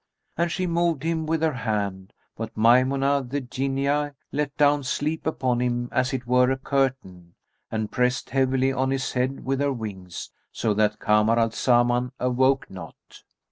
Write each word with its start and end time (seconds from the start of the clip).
And 0.35 0.51
she 0.51 0.65
moved 0.65 1.03
him 1.03 1.27
with 1.27 1.43
her 1.43 1.53
hand; 1.53 2.13
but 2.35 2.55
Maymunah 2.57 3.21
the 3.29 3.39
Jinniyah 3.39 4.15
let 4.31 4.57
down 4.57 4.81
sleep 4.83 5.27
upon 5.27 5.59
him 5.61 5.89
as 5.91 6.11
it 6.11 6.25
were 6.25 6.49
a 6.49 6.57
curtain, 6.57 7.35
and 7.69 7.91
pressed 7.91 8.31
heavily 8.31 8.73
on 8.73 8.89
his 8.89 9.11
head 9.13 9.45
with 9.45 9.59
her 9.59 9.71
wings 9.71 10.31
so 10.51 10.73
that 10.73 10.97
Kamar 10.97 11.37
al 11.37 11.51
Zaman 11.51 12.13
awoke 12.19 12.67
not. 12.67 12.95